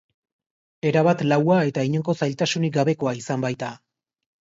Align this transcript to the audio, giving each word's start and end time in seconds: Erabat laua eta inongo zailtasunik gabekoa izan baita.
Erabat 0.91 1.19
laua 1.27 1.57
eta 1.71 1.83
inongo 1.89 2.15
zailtasunik 2.21 2.73
gabekoa 2.79 3.13
izan 3.21 3.45
baita. 3.47 3.71